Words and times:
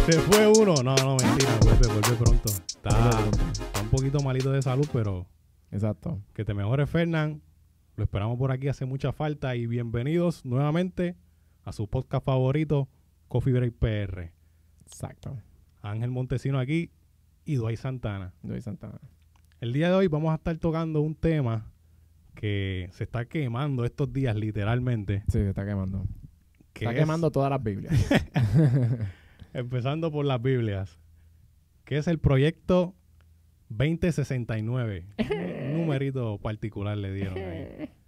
Se 0.06 0.20
fue 0.20 0.48
uno. 0.48 0.76
No, 0.84 0.96
no, 0.96 1.18
mentira. 1.18 1.58
Vuelve, 1.64 1.88
vuelve 1.88 2.16
pronto. 2.16 2.50
Está, 2.50 3.10
está 3.52 3.82
un 3.82 3.90
poquito 3.90 4.20
malito 4.22 4.52
de 4.52 4.62
salud, 4.62 4.88
pero 4.94 5.26
Exacto. 5.72 6.22
que 6.34 6.46
te 6.46 6.54
mejores, 6.54 6.88
Fernán. 6.88 7.42
Lo 7.96 8.04
esperamos 8.04 8.38
por 8.38 8.52
aquí, 8.52 8.68
hace 8.68 8.86
mucha 8.86 9.12
falta. 9.14 9.56
Y 9.56 9.66
bienvenidos 9.66 10.46
nuevamente 10.46 11.16
a 11.64 11.72
su 11.72 11.88
podcast 11.88 12.24
favorito, 12.24 12.88
Coffee 13.28 13.54
Break 13.54 13.74
PR. 13.74 14.32
Exacto. 14.86 15.38
Ángel 15.82 16.12
Montesino 16.12 16.60
aquí 16.60 16.92
y 17.46 17.56
Duay 17.56 17.78
Santana. 17.78 18.34
Doy 18.44 18.62
Santana. 18.62 19.00
El 19.60 19.74
día 19.74 19.90
de 19.90 19.96
hoy 19.96 20.08
vamos 20.08 20.32
a 20.32 20.36
estar 20.36 20.56
tocando 20.58 21.02
un 21.02 21.16
tema 21.16 21.66
que 22.36 22.90
se 22.92 23.04
está 23.04 23.26
quemando 23.26 23.86
estos 23.86 24.14
días, 24.14 24.36
literalmente. 24.36 25.24
Sí, 25.28 25.40
se 25.40 25.50
está 25.50 25.66
quemando. 25.66 26.06
Que 26.74 26.86
está 26.86 26.94
es- 26.94 27.00
quemando 27.00 27.32
todas 27.32 27.50
las 27.50 27.62
Biblias. 27.64 27.94
Empezando 29.54 30.12
por 30.12 30.26
las 30.26 30.42
Biblias, 30.42 30.98
que 31.84 31.98
es 31.98 32.08
el 32.08 32.20
proyecto 32.20 32.96
2069. 33.70 35.06
Un 35.72 35.78
numerito 35.82 36.38
particular 36.40 36.98
le 36.98 37.14
dieron 37.14 37.38
ahí. 37.38 37.90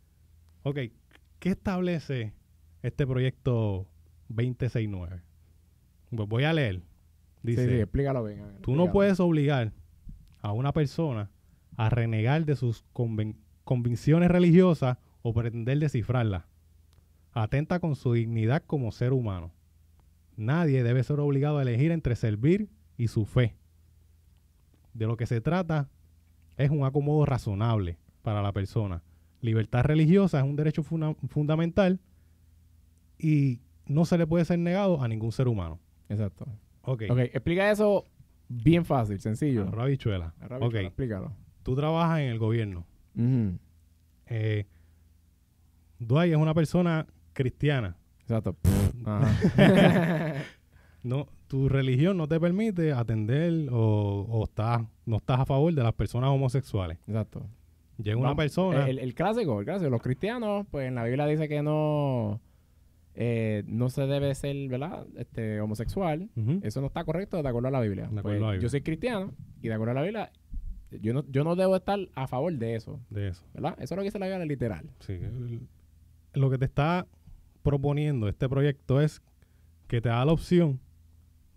Ok, 0.66 0.78
¿qué 1.40 1.50
establece 1.50 2.32
este 2.84 3.06
proyecto 3.06 3.86
2069? 4.30 5.22
Pues 6.16 6.30
voy 6.30 6.46
a 6.46 6.54
leer. 6.54 6.82
Dice, 7.42 7.66
sí, 7.66 7.70
sí, 7.72 7.80
explícalo 7.82 8.24
bien. 8.24 8.60
Tú 8.62 8.74
no 8.74 8.90
puedes 8.90 9.20
obligar 9.20 9.74
a 10.40 10.54
una 10.54 10.72
persona 10.72 11.30
a 11.76 11.90
renegar 11.90 12.46
de 12.46 12.56
sus 12.56 12.86
convicciones 13.66 14.32
religiosas 14.32 14.98
o 15.22 15.34
pretender 15.34 15.80
descifrarlas. 15.80 16.46
Atenta 17.34 17.80
con 17.80 17.96
su 17.96 18.14
dignidad 18.14 18.64
como 18.66 18.92
ser 18.92 19.14
humano. 19.14 19.52
Nadie 20.36 20.84
debe 20.84 21.04
ser 21.04 21.20
obligado 21.20 21.58
a 21.58 21.62
elegir 21.64 21.92
entre 21.92 22.16
servir 22.16 22.70
y 22.98 23.08
su 23.08 23.26
fe. 23.26 23.56
De 24.94 25.08
lo 25.08 25.18
que 25.18 25.26
se 25.26 25.42
trata 25.42 25.90
es 26.58 26.70
un 26.70 26.86
acomodo 26.86 27.26
razonable 27.26 27.98
para 28.22 28.42
la 28.42 28.52
persona. 28.52 29.02
Libertad 29.42 29.84
religiosa 29.84 30.40
es 30.40 30.46
un 30.46 30.56
derecho 30.56 30.84
fundamental 30.84 32.00
y 33.18 33.62
no 33.86 34.06
se 34.06 34.18
le 34.18 34.28
puede 34.28 34.46
ser 34.46 34.60
negado 34.60 35.02
a 35.02 35.08
ningún 35.08 35.32
ser 35.32 35.48
humano. 35.48 35.80
Exacto. 36.10 36.46
Ok. 36.84 37.04
Ok, 37.10 37.18
explica 37.20 37.70
eso 37.72 38.06
bien 38.48 38.86
fácil, 38.86 39.20
sencillo. 39.20 39.64
Arroba 39.64 39.84
habichuela. 39.86 40.34
Arroba 40.40 40.58
Ok. 40.68 40.72
bichuela, 40.74 40.88
Explícalo. 40.88 41.32
Tú 41.64 41.76
trabajas 41.76 42.20
en 42.20 42.28
el 42.30 42.40
gobierno. 42.40 42.86
Ujú. 43.16 43.58
Eh, 44.28 44.66
Dwight 46.00 46.32
es 46.34 46.38
una 46.38 46.54
persona 46.54 47.08
cristiana. 47.34 47.98
Exacto. 48.22 48.56
Ajá. 49.06 50.36
No, 51.04 51.28
tu 51.48 51.68
religión 51.68 52.16
no 52.16 52.30
te 52.30 52.40
permite 52.40 52.94
atender 52.94 53.68
o, 53.72 54.22
o 54.30 54.44
estás, 54.46 54.84
no 55.06 55.18
estás 55.18 55.42
a 55.42 55.46
favor 55.46 55.74
de 55.74 55.84
las 55.84 55.92
personas 55.94 56.30
homosexuales. 56.30 56.98
Exacto. 57.08 57.46
Llega 58.02 58.16
una 58.16 58.36
persona. 58.38 58.88
El, 58.88 59.00
el 59.00 59.14
clásico, 59.14 59.60
el 59.60 59.66
clásico. 59.66 59.90
Los 59.90 60.02
cristianos, 60.02 60.66
pues 60.72 60.88
en 60.88 60.96
la 60.96 61.04
Biblia 61.04 61.26
dice 61.26 61.50
que 61.50 61.62
no, 61.62 62.40
eh, 63.16 63.64
no 63.68 63.90
se 63.90 64.08
debe 64.08 64.34
ser, 64.34 64.56
¿verdad? 64.70 65.06
Este, 65.18 65.60
homosexual. 65.60 66.30
Eso 66.62 66.80
no 66.80 66.88
está 66.88 67.04
correcto 67.04 67.44
de 67.44 67.50
acuerdo 67.50 67.68
a 67.68 67.72
la 67.72 67.82
Biblia. 67.82 68.04
De 68.10 68.20
acuerdo 68.20 68.24
Pues, 68.24 68.38
a 68.38 68.46
la 68.46 68.52
Biblia. 68.54 68.62
Yo 68.64 68.70
soy 68.70 68.82
cristiano 68.82 69.34
y 69.62 69.68
de 69.68 69.74
acuerdo 69.74 69.92
a 69.92 69.96
la 69.96 70.02
Biblia, 70.04 70.32
yo 71.02 71.14
no, 71.14 71.26
yo 71.30 71.44
no 71.44 71.58
debo 71.58 71.76
estar 71.76 72.00
a 72.16 72.28
favor 72.28 72.54
de 72.54 72.76
eso, 72.76 73.02
de 73.10 73.28
eso. 73.28 73.44
¿verdad? 73.54 73.74
Eso 73.80 73.84
es 73.84 73.98
lo 73.98 73.98
que 73.98 74.04
dice 74.08 74.20
la 74.20 74.28
Biblia 74.28 74.46
literal. 74.46 74.90
Sí, 75.02 75.12
el- 75.14 75.68
lo 76.34 76.50
que 76.50 76.58
te 76.58 76.66
está 76.66 77.06
proponiendo 77.64 78.28
este 78.28 78.48
proyecto 78.48 79.02
es 79.02 79.22
que 79.88 80.02
te 80.02 80.10
da 80.10 80.24
la 80.26 80.32
opción 80.34 80.80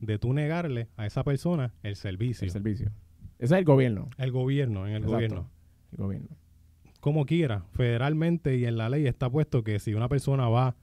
de 0.00 0.19
tú 0.19 0.33
negarle 0.33 0.89
a 0.97 1.06
esa 1.06 1.25
persona 1.25 1.72
el 1.83 1.97
servicio. 1.97 2.44
El 2.44 2.50
servicio. 2.50 2.93
Ese 3.39 3.55
es 3.55 3.59
el 3.59 3.65
gobierno. 3.65 4.09
el 4.16 4.33
gobierno, 4.33 4.87
en 4.87 4.95
el 4.95 5.03
Exacto. 5.03 5.15
gobierno. 5.15 5.50
El 5.93 5.99
gobierno. 5.99 6.28
como 7.00 7.25
quiera, 7.27 7.65
federalmente 7.72 8.56
y 8.56 8.65
en 8.65 8.77
la 8.77 8.89
ley 8.89 9.06
está 9.06 9.31
puesto 9.31 9.62
que 9.62 9.78
si 9.78 9.95
una 9.95 10.09
persona 10.09 10.49
va 10.49 10.77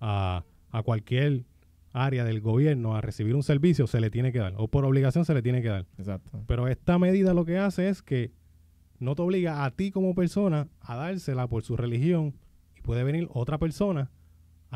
a, 0.00 0.44
a 0.70 0.82
cualquier 0.82 1.44
área 1.92 2.24
del 2.24 2.40
gobierno 2.40 2.96
a 2.96 3.00
recibir 3.00 3.34
un 3.34 3.42
servicio, 3.42 3.86
se 3.86 4.00
le 4.00 4.10
tiene 4.10 4.32
que 4.32 4.40
dar, 4.40 4.54
o 4.56 4.68
por 4.68 4.84
obligación 4.84 5.24
se 5.24 5.32
le 5.32 5.42
tiene 5.42 5.62
que 5.62 5.68
dar. 5.68 5.86
Exacto. 5.96 6.42
Pero 6.46 6.68
esta 6.68 6.98
medida 6.98 7.32
lo 7.32 7.44
que 7.44 7.58
hace 7.58 7.88
es 7.88 8.02
que 8.02 8.32
no 8.98 9.14
te 9.14 9.22
obliga 9.22 9.64
a 9.64 9.70
ti 9.70 9.90
como 9.90 10.14
persona 10.14 10.68
a 10.80 10.96
dársela 10.96 11.46
por 11.48 11.62
su 11.62 11.76
religión 11.76 12.34
y 12.76 12.82
puede 12.82 13.04
venir 13.04 13.28
otra 13.32 13.58
persona 13.58 14.10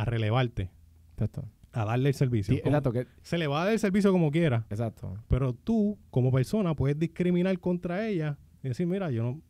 a 0.00 0.04
relevarte, 0.04 0.70
Exacto. 1.12 1.44
a 1.72 1.84
darle 1.84 2.10
el 2.10 2.14
servicio. 2.14 2.54
Sí, 2.54 2.60
Como- 2.60 2.70
exacto. 2.76 2.92
Que, 2.92 3.06
Se 3.22 3.38
le 3.38 3.47
va 3.47 3.62
a 3.62 3.64
dar 3.64 3.72
el 3.72 3.78
servicio 3.78 4.12
como 4.12 4.31
quiera, 4.31 4.66
exacto. 4.70 5.16
pero 5.28 5.53
tú 5.53 5.98
como 6.10 6.31
persona 6.32 6.75
puedes 6.75 6.98
discriminar 6.98 7.59
contra 7.59 8.06
ella 8.06 8.38
y 8.62 8.69
decir, 8.69 8.86
mira, 8.86 9.10
yo 9.10 9.22
no, 9.22 9.41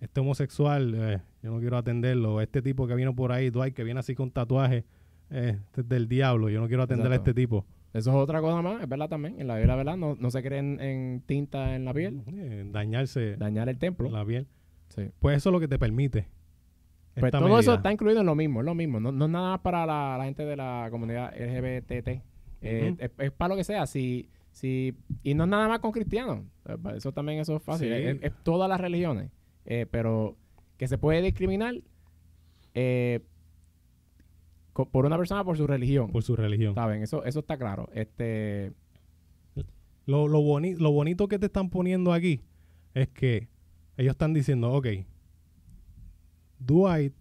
este 0.00 0.20
homosexual, 0.20 0.94
eh, 0.96 1.20
yo 1.42 1.50
no 1.52 1.58
quiero 1.60 1.76
atenderlo, 1.76 2.40
este 2.40 2.62
tipo 2.62 2.86
que 2.86 2.94
vino 2.94 3.14
por 3.14 3.32
ahí, 3.32 3.50
Dwight, 3.50 3.74
que 3.74 3.84
viene 3.84 4.00
así 4.00 4.14
con 4.14 4.30
tatuaje, 4.30 4.84
eh, 5.30 5.58
este 5.66 5.80
es 5.82 5.88
del 5.88 6.08
diablo, 6.08 6.48
yo 6.48 6.60
no 6.60 6.68
quiero 6.68 6.82
atender 6.82 7.10
a 7.12 7.16
este 7.16 7.34
tipo. 7.34 7.66
Eso 7.92 8.10
es 8.10 8.16
otra 8.16 8.40
cosa 8.40 8.62
más, 8.62 8.80
es 8.82 8.88
verdad 8.88 9.08
también. 9.08 9.40
En 9.40 9.48
la 9.48 9.56
Biblia, 9.56 9.74
¿verdad? 9.74 9.96
No, 9.96 10.14
no 10.14 10.30
se 10.30 10.42
creen 10.44 10.80
en 10.80 11.22
tinta 11.26 11.74
en 11.74 11.84
la 11.84 11.92
piel. 11.92 12.22
Eh, 12.28 12.64
dañarse 12.70 13.36
Dañar 13.36 13.68
el 13.68 13.78
templo. 13.78 14.08
la 14.10 14.24
piel. 14.24 14.46
Sí. 14.90 15.10
Pues 15.18 15.38
eso 15.38 15.48
es 15.48 15.52
lo 15.52 15.58
que 15.58 15.66
te 15.66 15.76
permite. 15.78 16.28
Pues 17.14 17.24
esta 17.26 17.38
todo 17.40 17.58
eso 17.58 17.74
está 17.74 17.92
incluido 17.92 18.20
en 18.20 18.26
lo 18.26 18.34
mismo, 18.34 18.60
es 18.60 18.66
lo 18.66 18.74
mismo. 18.74 19.00
No, 19.00 19.10
no 19.12 19.24
es 19.24 19.30
nada 19.30 19.50
más 19.50 19.60
para 19.60 19.84
la, 19.86 20.16
la 20.18 20.24
gente 20.24 20.44
de 20.44 20.56
la 20.56 20.88
comunidad 20.90 21.32
LGBT. 21.34 22.08
Eh, 22.62 22.94
es, 22.98 23.10
es 23.18 23.30
para 23.32 23.48
lo 23.50 23.56
que 23.56 23.64
sea. 23.64 23.86
Si, 23.86 24.28
si, 24.52 24.94
y 25.22 25.34
no 25.34 25.44
es 25.44 25.50
nada 25.50 25.68
más 25.68 25.80
con 25.80 25.90
cristianos. 25.92 26.44
Eh, 26.66 26.76
Eso 26.96 27.12
también 27.12 27.40
eso 27.40 27.56
es 27.56 27.62
fácil. 27.62 27.88
Sí. 27.88 27.94
Es, 27.94 28.18
es 28.22 28.32
todas 28.44 28.68
las 28.68 28.80
religiones. 28.80 29.30
Eh, 29.66 29.86
pero 29.90 30.36
que 30.76 30.86
se 30.88 30.98
puede 30.98 31.20
discriminar 31.22 31.74
eh, 32.74 33.20
por 34.92 35.04
una 35.04 35.16
persona 35.18 35.44
por 35.44 35.56
su 35.56 35.66
religión. 35.66 36.10
por 36.10 36.22
su 36.22 36.36
religión. 36.36 36.74
¿Saben? 36.74 37.02
Eso, 37.02 37.24
eso 37.24 37.40
está 37.40 37.58
claro. 37.58 37.88
Este, 37.92 38.72
Lo, 40.06 40.28
lo, 40.28 40.40
boni- 40.40 40.76
lo 40.76 40.90
bonito 40.92 41.28
que 41.28 41.38
te 41.38 41.46
están 41.46 41.70
poniendo 41.70 42.12
aquí 42.12 42.40
es 42.94 43.08
que 43.08 43.48
ellos 43.96 44.12
están 44.12 44.32
diciendo, 44.32 44.72
ok, 44.72 44.86
Dwight 46.60 47.14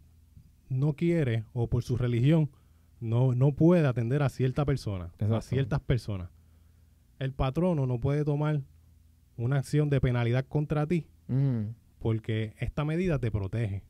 no 0.69 0.94
quiere 0.94 1.45
o 1.53 1.67
por 1.67 1.83
su 1.83 1.97
religión 1.97 2.50
no, 3.00 3.33
no 3.33 3.53
puede 3.53 3.88
atender 3.88 4.22
a 4.22 4.29
cierta 4.29 4.66
persona, 4.66 5.11
a 5.19 5.41
ciertas 5.41 5.79
personas. 5.79 6.29
El 7.17 7.33
patrono 7.33 7.88
no 7.88 8.00
puede 8.00 8.23
tomar 8.23 8.61
una 9.38 9.57
acción 9.57 9.89
de 9.89 10.01
penalidad 10.01 10.45
contra 10.45 10.85
ti 10.85 11.07
porque 12.00 12.55
esta 12.59 12.85
medida 12.85 13.19
te 13.19 13.31
protege. 13.31 13.83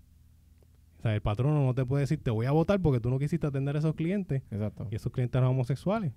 O 0.97 1.01
sea, 1.01 1.15
el 1.15 1.21
patrono 1.21 1.63
no 1.65 1.73
te 1.73 1.85
puede 1.85 2.01
decir, 2.01 2.21
te 2.21 2.31
voy 2.31 2.45
a 2.45 2.51
votar 2.51 2.81
porque 2.81 2.99
tú 2.99 3.09
no 3.09 3.19
quisiste 3.19 3.47
atender 3.47 3.75
a 3.75 3.79
esos 3.79 3.95
clientes 3.95 4.43
exacto. 4.51 4.87
y 4.91 4.95
esos 4.95 5.11
clientes 5.11 5.37
eran 5.37 5.51
homosexuales. 5.51 6.11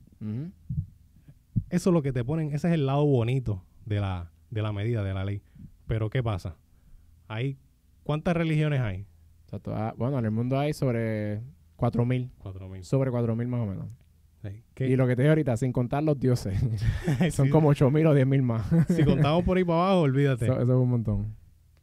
Eso 1.70 1.90
es 1.90 1.94
lo 1.94 2.02
que 2.02 2.12
te 2.12 2.24
ponen, 2.24 2.52
ese 2.52 2.68
es 2.68 2.74
el 2.74 2.86
lado 2.86 3.04
bonito 3.06 3.64
de 3.86 4.00
la, 4.00 4.32
de 4.50 4.62
la 4.62 4.72
medida, 4.72 5.04
de 5.04 5.14
la 5.14 5.24
ley. 5.24 5.42
Pero 5.86 6.10
¿qué 6.10 6.22
pasa? 6.22 6.56
Hay, 7.28 7.58
¿cuántas 8.02 8.36
religiones 8.36 8.80
hay? 8.80 9.06
Ah, 9.66 9.94
bueno, 9.96 10.18
en 10.18 10.24
el 10.24 10.30
mundo 10.30 10.58
hay 10.58 10.72
sobre 10.72 11.40
4.000. 11.76 12.30
Cuatro 12.38 12.68
mil. 12.68 12.84
Sobre 12.84 13.10
4.000 13.10 13.46
más 13.48 13.60
o 13.60 13.66
menos. 13.66 13.86
Sí. 14.42 14.62
¿Qué- 14.74 14.88
Y 14.88 14.96
lo 14.96 15.06
que 15.06 15.14
te 15.14 15.22
dije 15.22 15.28
ahorita, 15.30 15.56
sin 15.56 15.72
contar 15.72 16.02
los 16.02 16.18
dioses, 16.18 16.58
son 17.34 17.46
si, 17.46 17.50
como 17.50 17.70
8.000 17.72 18.06
o 18.08 18.14
10.000 18.14 18.42
más. 18.42 18.66
si 18.88 19.04
contamos 19.04 19.44
por 19.44 19.56
ahí 19.56 19.64
para 19.64 19.78
abajo, 19.84 20.00
olvídate. 20.00 20.44
eso, 20.46 20.54
eso 20.54 20.62
es 20.62 20.68
un 20.78 20.88
montón. 20.90 21.36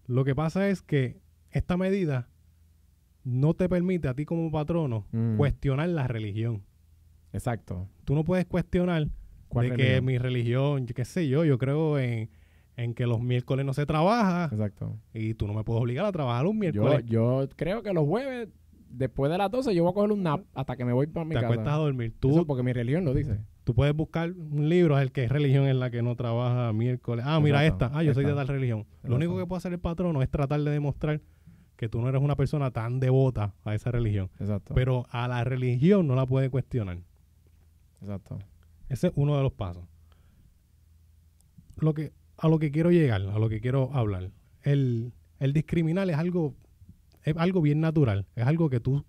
Lo 0.08 0.24
que 0.26 0.36
pasa 0.36 0.68
es 0.70 0.82
que 0.82 1.22
esta 1.52 1.78
medida 1.78 2.28
no 3.24 3.54
te 3.54 3.70
permite 3.70 4.08
a 4.08 4.14
ti 4.14 4.26
como 4.26 4.52
patrono 4.52 5.06
Mm. 5.12 5.38
cuestionar 5.38 5.90
la 5.90 6.08
religión. 6.08 6.64
Exacto. 7.34 7.88
Tú 8.06 8.16
no 8.16 8.24
puedes 8.24 8.46
cuestionar 8.46 9.08
¿Cuál 9.48 9.70
de 9.70 9.76
que 9.76 10.02
mi 10.02 10.18
religión, 10.18 10.86
yo 10.88 10.94
qué 10.96 11.06
sé 11.06 11.28
yo, 11.28 11.44
yo 11.46 11.58
creo 11.58 12.00
en, 12.00 12.30
en 12.84 12.94
que 12.94 13.06
los 13.06 13.20
miércoles 13.22 13.66
no 13.66 13.74
se 13.74 13.86
trabaja 13.86 14.46
Exacto. 14.52 14.98
y 15.14 15.34
tú 15.34 15.48
no 15.48 15.54
me 15.54 15.64
puedes 15.64 15.82
obligar 15.82 16.06
a 16.06 16.12
trabajar 16.12 16.46
un 16.46 16.56
Yo, 16.56 16.60
miércoles. 16.60 17.06
yo 17.08 17.48
creo 17.56 17.84
que 17.84 17.94
los 17.94 18.06
jueves, 18.08 18.50
después 18.90 19.32
de 19.32 19.38
las 19.38 19.52
12, 19.52 19.76
yo 19.76 19.84
voy 19.84 19.92
a 19.92 19.94
coger 19.94 20.12
un 20.12 20.24
nap 20.24 20.46
hasta 20.54 20.76
que 20.78 20.86
me 20.86 20.94
voy 20.94 21.08
para 21.08 21.26
mi 21.26 21.32
te 21.36 21.42
casa. 21.42 21.48
acuestas 21.48 21.74
a 21.74 21.78
dormir. 21.78 22.14
Tú, 22.20 22.32
Eso 22.32 22.46
porque 22.48 22.64
mi 22.64 22.72
religión 22.74 23.04
lo 23.06 23.14
dice. 23.14 23.40
Tú 23.66 23.76
puedes 23.76 23.94
buscar 23.96 24.32
un 24.32 24.68
libro, 24.70 24.98
el 24.98 25.12
que 25.12 25.26
es 25.26 25.32
religión 25.32 25.66
en 25.68 25.80
la 25.80 25.92
que 25.92 26.02
no 26.02 26.16
trabaja 26.16 26.74
miércoles. 26.74 27.24
Ah, 27.28 27.40
mira 27.40 27.66
esta. 27.66 27.92
Ah, 27.94 28.02
yo 28.02 28.14
soy 28.14 28.26
de 28.26 28.34
tal 28.34 28.48
religión. 28.48 28.80
Exacto. 28.80 29.08
Lo 29.10 29.16
único 29.18 29.38
que 29.38 29.46
puede 29.46 29.58
hacer 29.58 29.74
el 29.74 29.80
patrono 29.80 30.22
es 30.24 30.30
tratar 30.30 30.60
de 30.62 30.72
demostrar 30.72 31.22
que 31.76 31.88
tú 31.88 32.02
no 32.02 32.10
eres 32.10 32.22
una 32.22 32.36
persona 32.36 32.72
tan 32.72 33.00
devota 33.00 33.54
a 33.64 33.76
esa 33.76 33.92
religión. 33.92 34.30
Exacto. 34.40 34.74
Pero 34.74 35.06
a 35.12 35.28
la 35.28 35.44
religión 35.44 36.08
no 36.08 36.16
la 36.16 36.26
puede 36.26 36.50
cuestionar. 36.50 36.98
Exacto. 38.02 38.40
Ese 38.88 39.08
es 39.08 39.14
uno 39.16 39.38
de 39.38 39.44
los 39.44 39.52
pasos. 39.54 39.84
Lo 41.78 41.94
que, 41.94 42.12
a 42.42 42.48
lo 42.48 42.60
que 42.60 42.72
quiero 42.72 42.92
llegar, 42.92 43.22
a 43.22 43.40
lo 43.40 43.50
que 43.50 43.60
quiero 43.62 43.94
hablar. 43.94 44.32
El, 44.64 45.14
el 45.40 45.54
discriminar 45.54 46.10
es 46.10 46.18
algo, 46.18 46.56
es 47.24 47.36
algo 47.38 47.62
bien 47.62 47.80
natural. 47.82 48.26
Es 48.36 48.46
algo 48.48 48.70
que 48.70 48.80
tú 48.80 49.04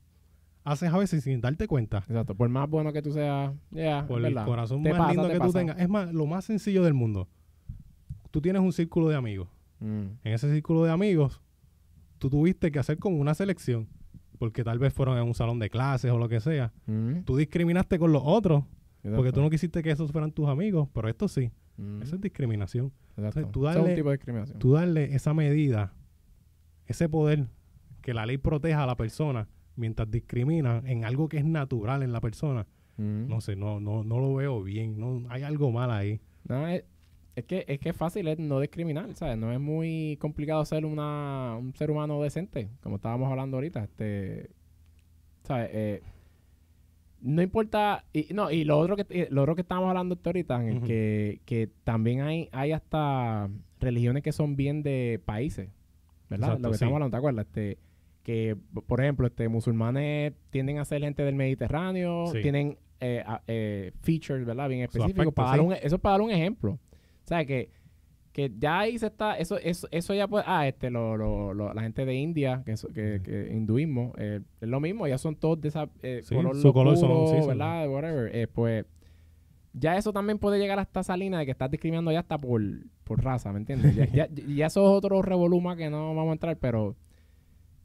haces 0.64 0.92
a 0.92 0.98
veces 0.98 1.24
sin 1.24 1.40
darte 1.40 1.66
cuenta. 1.66 1.98
Exacto. 1.98 2.34
Por 2.34 2.48
más 2.48 2.68
bueno 2.68 2.92
que 2.92 3.02
tú 3.02 3.12
seas, 3.12 3.52
ya, 3.70 4.04
Por 4.06 4.24
el 4.24 4.34
corazón 4.34 4.82
Te 4.82 4.90
más 4.90 4.98
pasa, 4.98 5.12
lindo 5.12 5.28
te 5.28 5.34
que 5.34 5.40
tú 5.40 5.52
tengas. 5.52 5.78
Es 5.78 5.88
más, 5.88 6.12
lo 6.12 6.26
más 6.26 6.44
sencillo 6.44 6.82
del 6.82 6.94
mundo. 6.94 7.28
Tú 8.30 8.40
tienes 8.40 8.62
un 8.62 8.72
círculo 8.72 9.08
de 9.08 9.16
amigos. 9.16 9.48
Mm, 9.80 10.02
En 10.24 10.32
ese 10.34 10.50
círculo 10.52 10.84
de 10.84 10.90
amigos, 10.92 11.40
tú 12.18 12.30
tuviste 12.30 12.70
que 12.70 12.78
hacer 12.78 12.98
como 12.98 13.16
una 13.18 13.34
selección. 13.34 13.88
Porque 14.38 14.64
tal 14.64 14.78
vez 14.78 14.94
fueron 14.94 15.18
en 15.18 15.24
un 15.24 15.34
salón 15.34 15.58
de 15.58 15.68
clases 15.68 16.10
o 16.10 16.18
lo 16.18 16.28
que 16.28 16.40
sea. 16.40 16.72
mm, 16.86 17.22
Tú 17.24 17.36
discriminaste 17.36 17.98
con 17.98 18.12
los 18.12 18.22
otros. 18.24 18.64
Porque 19.02 19.32
tú 19.32 19.40
no 19.40 19.48
quisiste 19.50 19.82
que 19.82 19.90
esos 19.90 20.12
fueran 20.12 20.30
tus 20.32 20.46
amigos. 20.48 20.88
Pero 20.92 21.08
esto 21.08 21.26
sí. 21.28 21.50
Mm, 21.80 22.02
Eso 22.02 22.16
es 22.16 22.20
discriminación. 22.20 22.92
exacto. 23.16 23.40
entonces 23.40 23.52
tú 23.52 23.66
Eso 23.68 23.70
es 23.70 23.76
un 23.76 23.82
darle- 23.84 23.94
tipo 23.96 24.10
de 24.10 24.16
discriminación. 24.16 24.58
Tú 24.58 24.72
darle 24.72 25.14
esa 25.14 25.34
medida, 25.34 25.92
ese 26.86 27.08
poder, 27.08 27.46
que 28.02 28.14
la 28.14 28.26
ley 28.26 28.38
proteja 28.38 28.82
a 28.84 28.86
la 28.86 28.96
persona 28.96 29.48
mientras 29.76 30.10
discrimina 30.10 30.82
en 30.86 31.04
algo 31.04 31.28
que 31.28 31.38
es 31.38 31.44
natural 31.44 32.02
en 32.02 32.12
la 32.12 32.20
persona. 32.20 32.66
Mm. 32.96 33.28
No 33.28 33.40
sé, 33.40 33.56
no, 33.56 33.80
no, 33.80 34.04
no 34.04 34.18
lo 34.18 34.34
veo 34.34 34.62
bien. 34.62 34.98
No, 34.98 35.22
hay 35.30 35.42
algo 35.42 35.70
mal 35.70 35.90
ahí. 35.90 36.20
No, 36.48 36.66
es, 36.68 36.84
es 37.36 37.44
que 37.44 37.64
es 37.68 37.78
que 37.78 37.90
es 37.90 37.96
fácil 37.96 38.28
es 38.28 38.38
no 38.38 38.60
discriminar, 38.60 39.14
¿sabes? 39.14 39.38
No 39.38 39.52
es 39.52 39.60
muy 39.60 40.16
complicado 40.20 40.64
ser 40.66 40.84
una, 40.84 41.56
un 41.58 41.74
ser 41.74 41.90
humano 41.90 42.20
decente, 42.22 42.68
como 42.82 42.96
estábamos 42.96 43.30
hablando 43.30 43.56
ahorita. 43.56 43.84
Este, 43.84 44.50
¿sabes? 45.44 45.70
Eh, 45.72 46.02
no 47.22 47.42
importa, 47.42 48.04
y, 48.12 48.26
no, 48.32 48.50
y 48.50 48.64
lo 48.64 48.78
otro 48.78 48.96
que 48.96 49.06
eh, 49.10 49.28
lo 49.30 49.42
otro 49.42 49.54
que 49.54 49.62
estábamos 49.62 49.88
hablando 49.88 50.18
ahorita, 50.24 50.66
en 50.66 50.78
Ujú. 50.78 50.86
que, 50.86 51.40
que 51.44 51.68
también 51.84 52.20
hay, 52.22 52.48
hay 52.52 52.72
hasta 52.72 53.48
religiones 53.80 54.22
que 54.22 54.32
son 54.32 54.56
bien 54.56 54.82
de 54.82 55.20
países, 55.24 55.68
¿verdad? 56.28 56.48
Exacto, 56.50 56.62
lo 56.68 56.72
que 56.72 56.78
sí. 56.78 56.84
estamos 56.84 56.94
hablando, 56.96 57.10
¿te 57.10 57.16
acuerdas? 57.18 57.46
Este, 57.46 57.78
que, 58.22 58.56
por 58.86 59.00
ejemplo, 59.00 59.26
este, 59.26 59.48
musulmanes 59.48 60.34
tienden 60.50 60.78
a 60.78 60.84
ser 60.84 61.00
gente 61.02 61.22
del 61.24 61.34
Mediterráneo, 61.34 62.26
Sí. 62.32 62.40
tienen 62.42 62.78
eh, 63.02 63.22
a- 63.26 63.40
eh, 63.48 63.92
features, 64.02 64.44
¿verdad? 64.44 64.68
Bien 64.68 64.82
específicos. 64.82 65.10
aspecto, 65.12 65.32
para 65.32 65.50
dar 65.50 65.60
un- 65.62 65.72
eso 65.72 65.96
es 65.96 66.00
para 66.02 66.12
dar 66.12 66.20
un 66.20 66.30
ejemplo. 66.30 66.72
O 66.72 66.78
sea, 67.26 67.44
que, 67.46 67.70
que 68.32 68.52
ya 68.58 68.78
ahí 68.80 68.96
se 68.98 69.06
está, 69.06 69.36
eso, 69.38 69.58
eso, 69.58 69.88
eso 69.90 70.14
ya 70.14 70.28
pues, 70.28 70.44
ah, 70.46 70.68
este, 70.68 70.88
lo, 70.90 71.16
lo, 71.16 71.52
lo- 71.52 71.74
la 71.74 71.82
gente 71.82 72.04
de 72.04 72.14
India, 72.14 72.62
que, 72.64 72.72
es- 72.72 72.86
que, 72.94 73.20
que 73.24 73.50
hinduismo, 73.52 74.12
eh, 74.18 74.40
es 74.60 74.68
lo 74.68 74.78
mismo, 74.80 75.08
ya 75.08 75.18
son 75.18 75.34
todos 75.34 75.60
de 75.60 75.68
esa 75.68 75.88
eh, 76.02 76.20
Sí, 76.22 76.34
color 76.36 76.56
su 76.56 76.72
color 76.72 76.96
son- 76.96 77.28
sí, 77.28 77.38
son- 77.38 77.48
¿verdad? 77.48 77.88
Whatever. 77.88 78.34
Eh, 78.36 78.46
pues, 78.46 78.84
ya 79.72 79.96
eso 79.96 80.12
también 80.12 80.38
puede 80.38 80.58
llegar 80.58 80.78
hasta 80.78 81.00
esa 81.00 81.16
línea 81.16 81.38
de 81.40 81.44
que 81.44 81.52
estás 81.52 81.70
discriminando 81.70 82.10
ya 82.12 82.20
hasta 82.20 82.38
por, 82.38 82.60
por 83.04 83.22
raza, 83.22 83.52
¿me 83.52 83.58
entiendes? 83.58 83.94
Ya, 83.96 84.06
ya, 84.06 84.28
ya 84.56 84.66
eso 84.66 84.80
es 84.82 84.96
otro 84.96 85.22
revoluma 85.22 85.76
que 85.76 85.90
no 85.90 86.14
vamos 86.14 86.30
a 86.30 86.32
entrar, 86.32 86.56
pero 86.56 86.86
o 86.88 86.96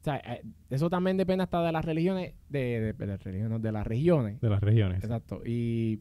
sea, 0.02 0.16
eh, 0.18 0.42
eso 0.70 0.88
también 0.88 1.16
depende 1.16 1.42
hasta 1.42 1.60
de 1.64 1.72
las 1.72 1.84
religiones, 1.84 2.34
de, 2.48 2.80
de, 2.80 2.92
de 2.92 3.06
las 3.06 3.22
religiones, 3.24 3.60
de 3.60 3.72
las 3.72 3.84
regiones. 3.86 4.40
De 4.40 4.48
las 4.48 4.60
regiones. 4.60 5.02
Exacto. 5.02 5.42
Y, 5.44 6.00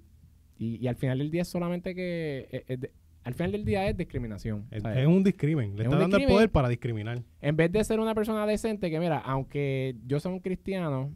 y, 0.60 0.76
y 0.78 0.88
al 0.88 0.96
final 0.96 1.18
del 1.18 1.32
día 1.32 1.42
es 1.42 1.48
solamente 1.48 1.96
que, 1.96 2.64
de- 2.68 2.92
al 3.26 3.34
final 3.34 3.52
del 3.52 3.66
día 3.66 3.90
es 3.90 3.98
discriminación. 3.98 4.68
Es, 4.72 4.84
un 5.08 5.24
discrimen. 5.24 5.76
Le 5.76 5.82
Es 5.84 5.88
está 5.88 5.98
dando 6.00 6.18
el 6.18 6.26
poder 6.28 6.50
para 6.52 6.70
discriminar. 6.70 7.22
En 7.42 7.58
vez 7.58 7.72
de 7.72 7.84
ser 7.84 8.00
una 8.00 8.16
persona 8.16 8.46
decente, 8.46 8.90
que 8.90 9.00
mira, 9.00 9.18
aunque 9.18 9.96
yo 10.06 10.20
sea 10.20 10.32
un 10.32 10.40
cristiano 10.40 11.12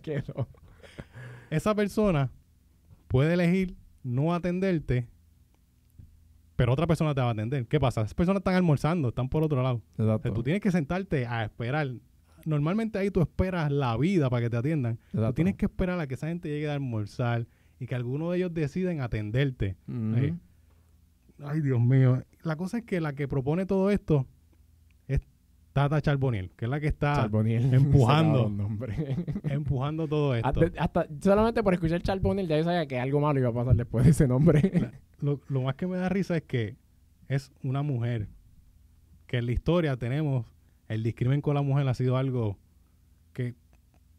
Quedó. 0.02 0.48
Esa 1.52 1.74
persona 1.74 2.30
puede 3.08 3.34
elegir 3.34 3.76
no 4.02 4.34
atenderte, 4.34 5.06
pero 6.56 6.72
otra 6.72 6.86
persona 6.86 7.14
te 7.14 7.20
va 7.20 7.28
a 7.28 7.32
atender. 7.32 7.66
¿Qué 7.66 7.78
pasa? 7.78 8.00
Esas 8.00 8.14
personas 8.14 8.40
están 8.40 8.54
almorzando, 8.54 9.08
están 9.08 9.28
por 9.28 9.42
otro 9.42 9.62
lado. 9.62 9.82
O 9.92 9.96
sea, 9.96 10.14
Exacto. 10.14 10.32
tú 10.32 10.42
tienes 10.42 10.62
que 10.62 10.70
sentarte 10.70 11.26
a 11.26 11.44
esperar. 11.44 11.88
Normalmente 12.44 12.98
ahí 12.98 13.10
tú 13.10 13.20
esperas 13.20 13.70
la 13.70 13.96
vida 13.96 14.28
para 14.30 14.42
que 14.42 14.50
te 14.50 14.56
atiendan. 14.56 14.98
Tú 15.12 15.32
tienes 15.34 15.56
que 15.56 15.66
esperar 15.66 16.00
a 16.00 16.06
que 16.06 16.14
esa 16.14 16.28
gente 16.28 16.48
llegue 16.48 16.68
a 16.68 16.74
almorzar 16.74 17.46
y 17.78 17.86
que 17.86 17.94
alguno 17.94 18.30
de 18.30 18.38
ellos 18.38 18.54
deciden 18.54 19.00
atenderte. 19.00 19.76
Ay, 21.44 21.60
Dios 21.60 21.80
mío. 21.80 22.22
La 22.42 22.56
cosa 22.56 22.78
es 22.78 22.84
que 22.84 23.00
la 23.00 23.12
que 23.12 23.28
propone 23.28 23.66
todo 23.66 23.90
esto 23.90 24.20
es 24.20 24.26
Tata 25.72 26.00
Charboniel, 26.02 26.50
que 26.56 26.66
es 26.66 26.70
la 26.70 26.80
que 26.80 26.86
está 26.88 27.14
Charboniel. 27.14 27.72
empujando. 27.74 28.50
Empujando 29.44 30.06
todo 30.08 30.34
esto. 30.34 30.48
hasta, 30.48 30.82
hasta- 30.82 31.06
solamente 31.20 31.62
por 31.62 31.72
escuchar 31.74 32.02
Charboniel 32.02 32.46
ya 32.46 32.58
yo 32.58 32.64
sabía 32.64 32.86
que 32.86 33.00
algo 33.00 33.20
malo 33.20 33.40
iba 33.40 33.48
a 33.48 33.52
pasar 33.54 33.74
después 33.76 34.04
de 34.04 34.10
ese 34.10 34.28
nombre. 34.28 34.90
Lo, 35.20 35.40
lo 35.48 35.62
más 35.62 35.76
que 35.76 35.86
me 35.86 35.96
da 35.96 36.08
risa 36.08 36.36
es 36.36 36.42
que 36.42 36.76
es 37.28 37.52
una 37.62 37.82
mujer. 37.82 38.28
Que 39.28 39.38
en 39.38 39.46
la 39.46 39.52
historia 39.52 39.96
tenemos 39.96 40.44
el 40.88 41.02
discrimen 41.04 41.40
con 41.40 41.54
la 41.54 41.62
mujer 41.62 41.86
ha 41.88 41.94
sido 41.94 42.16
algo 42.18 42.58
que 43.32 43.54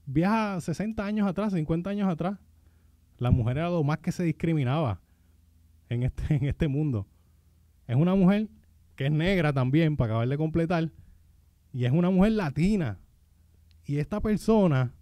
viaja 0.05 0.59
60 0.59 1.05
años 1.05 1.27
atrás, 1.27 1.53
50 1.53 1.89
años 1.89 2.09
atrás. 2.09 2.39
La 3.19 3.29
mujer 3.29 3.57
era 3.57 3.69
lo 3.69 3.83
más 3.83 3.99
que 3.99 4.11
se 4.11 4.23
discriminaba 4.23 5.01
en 5.89 6.03
este, 6.03 6.33
en 6.35 6.45
este 6.45 6.67
mundo. 6.67 7.05
Es 7.85 7.95
una 7.95 8.15
mujer 8.15 8.47
que 8.95 9.05
es 9.07 9.11
negra 9.11 9.53
también, 9.53 9.97
para 9.97 10.13
acabar 10.13 10.27
de 10.29 10.37
completar, 10.37 10.89
y 11.73 11.85
es 11.85 11.91
una 11.91 12.09
mujer 12.09 12.33
latina. 12.33 12.99
Y 13.85 13.97
esta 13.97 14.21
persona 14.21 14.93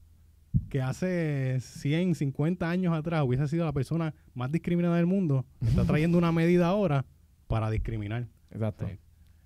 que 0.69 0.81
hace 0.81 1.59
100, 1.59 2.15
50 2.15 2.69
años 2.69 2.93
atrás 2.93 3.23
hubiese 3.23 3.47
sido 3.47 3.65
la 3.65 3.73
persona 3.73 4.13
más 4.33 4.51
discriminada 4.51 4.95
del 4.97 5.05
mundo, 5.05 5.45
está 5.61 5.85
trayendo 5.85 6.17
una 6.17 6.31
medida 6.31 6.67
ahora 6.67 7.05
para 7.47 7.69
discriminar. 7.69 8.27
Exacto. 8.49 8.87
Sí. 8.87 8.97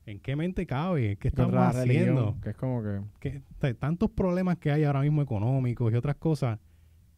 ¿En 0.05 0.19
qué 0.19 0.35
mente 0.35 0.65
cabe? 0.67 1.17
¿Qué 1.17 1.27
estamos 1.27 1.53
religión, 1.75 2.17
haciendo? 2.17 2.37
que 2.41 2.49
es 2.51 2.55
como 2.55 2.81
que... 2.83 3.01
que 3.19 3.37
o 3.39 3.59
sea, 3.59 3.73
tantos 3.73 4.11
problemas 4.11 4.57
que 4.57 4.71
hay 4.71 4.83
ahora 4.83 5.01
mismo 5.01 5.21
económicos 5.21 5.91
y 5.91 5.95
otras 5.95 6.15
cosas, 6.15 6.59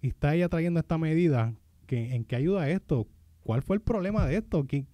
y 0.02 0.08
está 0.08 0.34
ella 0.34 0.48
trayendo 0.48 0.80
esta 0.80 0.98
medida, 0.98 1.54
que, 1.86 2.16
¿en 2.16 2.24
qué 2.24 2.38
ayuda 2.38 2.70
esto? 2.70 3.08
¿Cuál 3.42 3.62
fue 3.62 3.76
el 3.76 3.82
problema 3.82 4.26
de 4.26 4.38
esto? 4.38 4.66
¿Quién- 4.66 4.88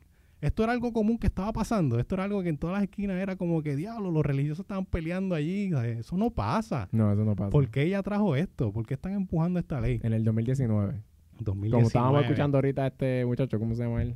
esto 0.46 0.64
era 0.64 0.74
algo 0.74 0.92
común 0.94 1.18
que 1.18 1.28
estaba 1.28 1.52
pasando, 1.54 2.00
esto 2.00 2.16
era 2.16 2.26
algo 2.26 2.44
que 2.44 2.50
en 2.50 2.58
todas 2.58 2.76
las 2.76 2.84
esquinas 2.84 3.18
era 3.22 3.36
como 3.36 3.62
que, 3.64 3.76
diablo, 3.76 4.12
los 4.12 4.26
religiosos 4.26 4.64
estaban 4.64 4.86
peleando 4.86 5.36
allí, 5.36 5.72
eso 5.98 6.18
no 6.18 6.30
pasa. 6.32 6.90
No, 6.92 7.12
eso 7.12 7.24
no 7.26 7.36
pasa. 7.36 7.50
¿Por 7.50 7.70
qué 7.70 7.84
ella 7.84 8.04
trajo 8.04 8.36
esto? 8.36 8.72
¿Por 8.72 8.86
qué 8.86 8.94
están 8.96 9.14
empujando 9.14 9.60
esta 9.60 9.80
ley? 9.82 10.00
En 10.04 10.14
el 10.14 10.24
2019. 10.24 11.02
2019, 11.40 11.72
Como 11.72 11.88
estábamos 11.88 12.22
escuchando 12.24 12.58
ahorita 12.58 12.84
a 12.84 12.88
este 12.88 13.26
muchacho, 13.26 13.58
¿cómo 13.60 13.74
se 13.76 13.84
llama 13.84 14.02
él? 14.04 14.16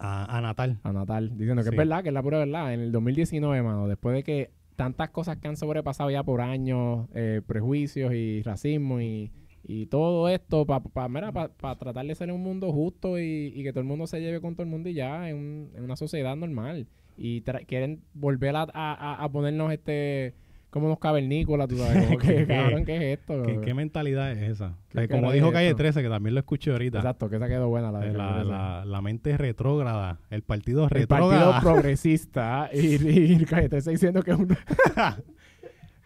a, 0.00 0.36
a 0.36 0.40
Natal. 0.40 0.78
A 0.82 0.92
Natal, 0.92 1.30
diciendo 1.36 1.62
que 1.62 1.70
Sí. 1.70 1.74
es 1.74 1.76
verdad, 1.78 2.02
que 2.02 2.08
es 2.08 2.14
la 2.14 2.22
pura 2.22 2.38
verdad. 2.38 2.72
En 2.74 2.80
el 2.80 2.92
2019, 2.92 3.62
mano, 3.62 3.88
después 3.88 4.14
de 4.14 4.22
que 4.22 4.50
tantas 4.76 5.10
cosas 5.10 5.38
que 5.38 5.48
han 5.48 5.56
sobrepasado 5.56 6.10
ya 6.10 6.22
por 6.22 6.40
años, 6.40 7.08
eh, 7.14 7.40
prejuicios 7.46 8.12
y 8.14 8.42
racismo 8.42 9.00
y, 9.00 9.32
y 9.64 9.86
todo 9.86 10.28
esto 10.28 10.66
para 10.66 10.80
pa, 10.80 11.78
tratar 11.78 12.06
de 12.06 12.14
ser 12.14 12.32
un 12.32 12.42
mundo 12.42 12.72
justo 12.72 13.18
y, 13.18 13.52
y, 13.54 13.62
que 13.62 13.72
todo 13.72 13.80
el 13.80 13.86
mundo 13.86 14.06
se 14.06 14.20
lleve 14.20 14.40
con 14.40 14.54
todo 14.54 14.62
el 14.62 14.70
mundo 14.70 14.88
y 14.88 14.94
ya 14.94 15.28
en, 15.28 15.36
un, 15.36 15.70
en 15.74 15.84
una 15.84 15.96
sociedad 15.96 16.36
normal. 16.36 16.86
Y 17.16 17.42
quieren 17.42 18.00
volver 18.14 18.54
a, 18.56 18.66
a, 18.72 19.24
a 19.24 19.28
ponernos 19.30 19.72
este 19.72 20.34
como 20.70 20.86
unos 20.86 20.98
cavernícolas, 20.98 21.68
tú 21.68 21.78
sabes, 21.78 22.04
como 22.06 22.18
que, 22.18 22.46
cabrón, 22.46 22.84
¿qué 22.84 22.96
es 22.96 23.18
esto? 23.18 23.42
¿Qué, 23.42 23.74
mentalidad 23.74 24.30
es 24.32 24.50
esa? 24.50 24.76
como 25.10 25.32
dijo 25.32 25.50
Calle 25.50 25.74
13, 25.74 26.02
que 26.02 26.08
también 26.08 26.34
lo 26.34 26.40
escuché 26.40 26.72
ahorita. 26.72 26.98
Exacto, 26.98 27.30
que 27.30 27.36
esa 27.36 27.48
quedó 27.48 27.68
buena 27.68 27.90
la 27.90 28.00
de 28.00 28.12
la, 28.12 28.44
la, 28.44 28.84
la, 28.84 29.00
mente 29.00 29.36
retrógrada, 29.36 30.18
el 30.30 30.42
partido 30.42 30.84
el 30.84 30.90
retrógrada. 30.90 31.52
partido 31.52 31.72
progresista 31.72 32.70
y, 32.72 32.96
y, 32.96 33.44
Calle 33.46 33.68
13 33.68 33.90
diciendo 33.92 34.22
que 34.22 34.32
es 34.32 34.38
un... 34.38 34.48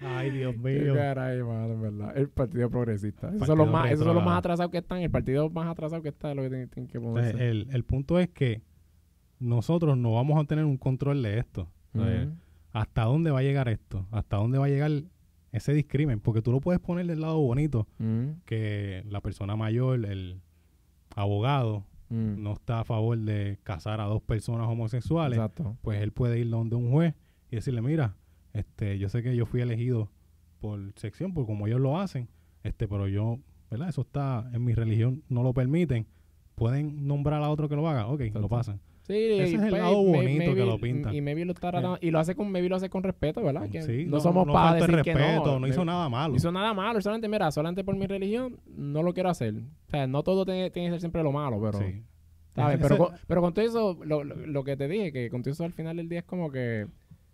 Ay, 0.04 0.30
Dios 0.30 0.56
mío. 0.56 0.94
Caray, 0.94 1.42
verdad. 1.42 2.16
El 2.16 2.28
Partido 2.28 2.70
Progresista. 2.70 3.28
Esos 3.34 3.46
son, 3.46 3.58
los 3.58 3.70
más, 3.70 3.90
esos 3.90 4.04
son 4.04 4.14
los 4.14 4.24
más 4.24 4.38
atrasados 4.38 4.70
que 4.70 4.78
están. 4.78 4.98
El 5.00 5.10
partido 5.10 5.48
más 5.50 5.68
atrasado 5.68 6.02
que 6.02 6.08
está 6.08 6.30
es 6.30 6.36
lo 6.36 6.42
que 6.42 6.48
tienen, 6.48 6.88
que 6.88 7.00
ponerse. 7.00 7.48
El, 7.48 7.68
el, 7.70 7.84
punto 7.84 8.18
es 8.18 8.28
que 8.28 8.62
nosotros 9.38 9.96
no 9.96 10.12
vamos 10.12 10.40
a 10.40 10.44
tener 10.46 10.64
un 10.64 10.76
control 10.76 11.22
de 11.22 11.38
esto. 11.38 11.68
¿Hasta 12.72 13.04
dónde 13.04 13.30
va 13.30 13.40
a 13.40 13.42
llegar 13.42 13.68
esto? 13.68 14.06
¿Hasta 14.10 14.36
dónde 14.36 14.58
va 14.58 14.66
a 14.66 14.68
llegar 14.68 14.90
ese 15.52 15.74
discrimen? 15.74 16.20
Porque 16.20 16.40
tú 16.42 16.52
lo 16.52 16.60
puedes 16.60 16.80
poner 16.80 17.06
del 17.06 17.20
lado 17.20 17.38
bonito, 17.40 17.86
que 18.46 19.04
la 19.08 19.20
persona 19.20 19.56
mayor, 19.56 20.04
el 20.04 20.40
abogado, 21.14 21.84
no 22.08 22.52
está 22.52 22.80
a 22.80 22.84
favor 22.84 23.18
de 23.18 23.58
casar 23.62 24.00
a 24.00 24.04
dos 24.04 24.22
personas 24.22 24.68
homosexuales. 24.68 25.38
Exacto. 25.38 25.76
Pues 25.82 26.00
él 26.02 26.12
puede 26.12 26.38
ir 26.38 26.50
donde 26.50 26.76
un 26.76 26.90
juez 26.90 27.14
y 27.50 27.56
decirle, 27.56 27.82
mira, 27.82 28.16
este, 28.52 28.98
yo 28.98 29.08
sé 29.08 29.22
que 29.22 29.34
yo 29.36 29.46
fui 29.46 29.60
elegido 29.60 30.10
por 30.60 30.92
sección, 30.96 31.34
por 31.34 31.46
como 31.46 31.66
ellos 31.66 31.80
lo 31.80 31.98
hacen, 31.98 32.28
este, 32.62 32.86
pero 32.86 33.08
yo, 33.08 33.38
¿verdad? 33.70 33.88
Eso 33.88 34.02
está 34.02 34.48
en 34.52 34.64
mi 34.64 34.74
religión, 34.74 35.22
no 35.28 35.42
lo 35.42 35.52
permiten. 35.52 36.06
Pueden 36.54 37.06
nombrar 37.06 37.42
a 37.42 37.50
otro 37.50 37.68
que 37.68 37.76
lo 37.76 37.88
haga, 37.88 38.06
ok, 38.06 38.20
lo 38.34 38.48
pasan. 38.48 38.80
Sí, 39.02 39.14
Ese 39.14 39.42
es 39.42 39.52
el 39.54 39.70
pues, 39.70 39.72
lado 39.72 40.02
bonito 40.04 40.54
que 40.54 40.64
lo 40.64 40.78
pinta. 40.78 41.12
Y, 41.12 41.20
maybe 41.20 41.44
lo 41.44 41.52
está 41.52 41.72
y 42.00 42.10
lo 42.12 42.20
hace 42.20 42.36
con 42.36 42.52
maybe 42.52 42.68
lo 42.68 42.76
hace 42.76 42.88
con 42.88 43.02
respeto, 43.02 43.42
¿verdad? 43.42 43.68
Que 43.68 43.82
sí, 43.82 44.04
no, 44.06 44.20
somos 44.20 44.46
para 44.46 44.74
decir 44.74 44.94
respeto, 44.94 45.18
que 45.18 45.50
no. 45.50 45.58
No 45.58 45.66
hizo 45.66 45.84
nada 45.84 46.08
malo. 46.08 46.32
No 46.32 46.36
hizo 46.36 46.52
nada 46.52 46.72
malo. 46.72 47.00
Solamente, 47.00 47.28
mira, 47.28 47.50
solamente 47.50 47.82
por 47.82 47.96
mi 47.96 48.06
religión 48.06 48.60
no 48.66 49.02
lo 49.02 49.12
quiero 49.12 49.28
hacer. 49.28 49.54
O 49.56 49.90
sea, 49.90 50.06
no 50.06 50.22
todo 50.22 50.44
tiene, 50.44 50.70
tiene 50.70 50.88
que 50.88 50.92
ser 50.92 51.00
siempre 51.00 51.22
lo 51.24 51.32
malo, 51.32 51.60
pero... 51.60 51.78
Sí. 51.78 52.04
¿sabes? 52.54 52.78
Pero, 52.80 52.98
con, 52.98 53.08
pero 53.26 53.40
con 53.40 53.54
todo 53.54 53.64
eso, 53.64 53.98
lo, 54.04 54.22
lo, 54.24 54.64
que 54.64 54.76
te 54.76 54.86
dije, 54.86 55.10
que 55.10 55.30
con 55.30 55.42
todo 55.42 55.52
eso 55.52 55.64
al 55.64 55.72
final 55.72 55.96
del 55.96 56.08
día 56.08 56.20
es 56.20 56.24
como 56.24 56.50
que 56.50 56.86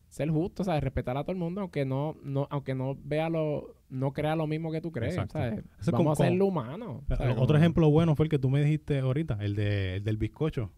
ser 0.08 0.30
justo, 0.30 0.64
¿sabes? 0.64 0.82
Respetar 0.82 1.16
a 1.16 1.22
todo 1.22 1.32
el 1.32 1.38
mundo, 1.38 1.60
aunque 1.60 1.84
no, 1.84 2.16
no, 2.22 2.46
aunque 2.50 2.74
no 2.74 2.96
vea 3.04 3.28
lo, 3.28 3.74
no 3.90 4.12
crea 4.12 4.36
lo 4.36 4.46
mismo 4.46 4.72
que 4.72 4.80
tú 4.80 4.90
crees, 4.90 5.14
¿sabes? 5.14 5.62
Vamos 5.92 6.18
a 6.20 6.24
ser 6.24 6.42
humano. 6.42 7.02
Otro 7.36 7.56
ejemplo 7.56 7.90
bueno 7.90 8.16
fue 8.16 8.24
el 8.26 8.30
que 8.30 8.38
tú 8.38 8.50
me 8.50 8.62
dijiste 8.62 8.98
ahorita, 8.98 9.38
el, 9.40 9.54
de, 9.54 9.96
el 9.96 10.04
del 10.04 10.16
bizcocho. 10.16 10.70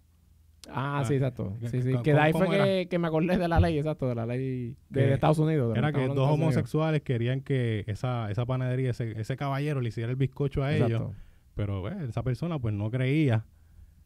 Ah, 0.68 1.02
sí, 1.06 1.14
exacto. 1.14 1.56
Sí, 1.70 1.82
sí. 1.82 1.92
Que 2.04 2.12
de 2.12 2.20
ahí 2.20 2.32
fue 2.32 2.48
que, 2.48 2.88
que, 2.90 2.98
me 2.98 3.08
acordé 3.08 3.38
de 3.38 3.48
la 3.48 3.60
ley, 3.60 3.78
exacto, 3.78 4.08
de 4.08 4.14
la 4.14 4.26
ley 4.26 4.76
de, 4.90 5.14
Estados 5.14 5.38
Unidos. 5.38 5.76
Era 5.76 5.92
que 5.92 6.06
dos 6.08 6.30
homosexuales 6.30 7.02
querían 7.02 7.40
que 7.40 7.84
esa, 7.86 8.30
esa 8.30 8.44
panadería, 8.44 8.90
ese, 8.90 9.18
ese 9.18 9.36
caballero 9.36 9.80
le 9.80 9.88
hiciera 9.88 10.10
el 10.10 10.16
bizcocho 10.16 10.62
a 10.62 10.74
ellos. 10.74 11.12
Pero 11.54 11.88
eh, 11.88 12.06
esa 12.08 12.22
persona 12.22 12.58
pues 12.58 12.74
no 12.74 12.90
creía 12.90 13.46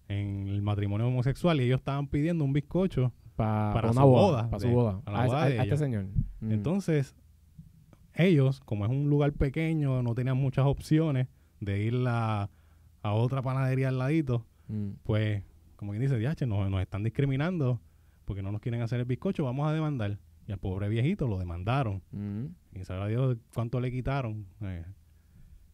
en 0.08 0.48
el 0.48 0.62
matrimonio 0.62 1.08
homosexual 1.08 1.60
y 1.60 1.64
ellos 1.64 1.80
estaban 1.80 2.08
pidiendo 2.08 2.44
un 2.44 2.52
bizcocho 2.52 3.12
para 3.36 3.90
una 3.90 4.02
su 4.02 4.06
boda, 4.06 4.50
Para 4.50 4.60
su 4.60 4.68
boda. 4.68 5.02
a, 5.06 5.48
este 5.48 5.76
señor. 5.76 6.06
Mm. 6.40 6.52
Entonces, 6.52 7.14
ellos, 8.14 8.60
como 8.60 8.84
es 8.84 8.90
un 8.90 9.08
lugar 9.10 9.32
pequeño, 9.32 10.02
no 10.02 10.14
tenían 10.14 10.36
muchas 10.36 10.66
opciones 10.66 11.28
de 11.60 11.80
ir 11.80 12.04
a, 12.06 12.50
a 13.02 13.12
otra 13.12 13.42
panadería 13.42 13.88
al 13.88 13.98
ladito, 13.98 14.46
mm. 14.68 14.90
pues, 15.02 15.42
como 15.76 15.92
quien 15.92 16.02
dice, 16.02 16.18
diache, 16.18 16.46
nos, 16.46 16.70
nos 16.70 16.80
están 16.80 17.02
discriminando 17.02 17.80
porque 18.24 18.42
no 18.42 18.52
nos 18.52 18.60
quieren 18.60 18.80
hacer 18.82 19.00
el 19.00 19.06
bizcocho, 19.06 19.44
vamos 19.44 19.68
a 19.68 19.72
demandar. 19.72 20.18
Y 20.46 20.52
al 20.52 20.58
pobre 20.58 20.88
viejito 20.88 21.26
lo 21.26 21.38
demandaron. 21.38 22.02
Mm. 22.10 22.46
Y 22.74 22.84
sabrá 22.84 23.06
Dios 23.06 23.36
cuánto 23.54 23.80
le 23.80 23.90
quitaron. 23.90 24.46
Eh, 24.60 24.84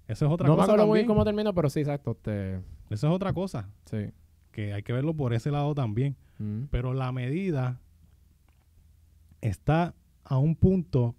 eso 0.06 0.26
es 0.26 0.32
otra 0.32 0.46
cosa. 0.46 0.56
No 0.56 0.56
me 0.56 0.62
acuerdo 0.62 0.86
muy 0.86 0.98
bien 0.98 1.06
cómo 1.06 1.24
terminó, 1.24 1.52
pero 1.54 1.68
sí, 1.70 1.80
exacto. 1.80 2.12
Este 2.12 2.56
Eso 2.88 3.08
es 3.08 3.12
otra 3.12 3.32
cosa. 3.32 3.68
Sí. 3.86 4.10
Que 4.52 4.72
hay 4.72 4.82
que 4.82 4.92
verlo 4.92 5.14
por 5.14 5.34
ese 5.34 5.50
lado 5.50 5.74
también. 5.74 6.16
Mm. 6.40 6.64
Pero 6.70 6.94
la 6.94 7.12
medida 7.12 7.78
está 9.40 9.94
a 10.24 10.38
un 10.38 10.56
punto 10.56 11.14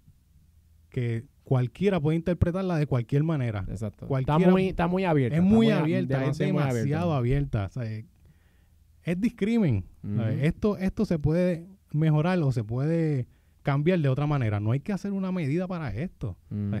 que 0.90 1.24
cualquiera 1.44 2.00
puede 2.00 2.16
interpretarla 2.16 2.76
de 2.76 2.86
cualquier 2.86 3.22
manera. 3.22 3.64
Exacto. 3.68 4.06
está, 4.18 4.38
muy, 4.38 4.68
está 4.68 4.86
muy 4.86 5.04
abierta. 5.04 5.36
Es 5.36 5.42
muy, 5.42 5.70
abierta, 5.70 6.24
es 6.26 6.38
demasiado 6.38 7.14
abierta. 7.14 7.70
es 9.04 9.20
discrimen. 9.20 9.84
Mm. 10.02 10.20
Esto, 10.40 10.76
esto 10.76 11.04
se 11.04 11.18
puede 11.18 11.66
mejorar 11.92 12.38
o 12.40 12.52
se 12.52 12.64
puede 12.64 13.28
cambiar 13.62 14.00
de 14.00 14.08
otra 14.08 14.26
manera. 14.26 14.60
No 14.60 14.72
hay 14.72 14.80
que 14.80 14.92
hacer 14.92 15.12
una 15.12 15.30
medida 15.30 15.68
para 15.68 15.94
esto. 15.94 16.36
Mm. 16.50 16.74